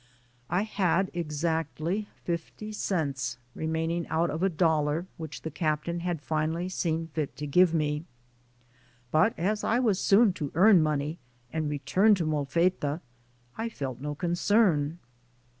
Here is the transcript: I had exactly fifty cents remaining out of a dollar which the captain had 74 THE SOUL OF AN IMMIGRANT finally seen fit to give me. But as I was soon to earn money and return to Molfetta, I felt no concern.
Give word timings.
I 0.49 0.63
had 0.63 1.11
exactly 1.13 2.09
fifty 2.23 2.71
cents 2.71 3.37
remaining 3.53 4.07
out 4.07 4.31
of 4.31 4.41
a 4.41 4.49
dollar 4.49 5.05
which 5.17 5.43
the 5.43 5.51
captain 5.51 5.99
had 5.99 6.23
74 6.23 6.25
THE 6.25 6.25
SOUL 6.25 6.33
OF 6.33 6.33
AN 6.33 6.39
IMMIGRANT 6.39 6.51
finally 6.51 6.69
seen 6.69 7.11
fit 7.13 7.37
to 7.37 7.45
give 7.45 7.73
me. 7.75 8.05
But 9.11 9.37
as 9.37 9.63
I 9.63 9.77
was 9.77 9.99
soon 9.99 10.33
to 10.33 10.51
earn 10.55 10.81
money 10.81 11.19
and 11.53 11.69
return 11.69 12.15
to 12.15 12.25
Molfetta, 12.25 13.01
I 13.55 13.69
felt 13.69 14.01
no 14.01 14.15
concern. 14.15 14.97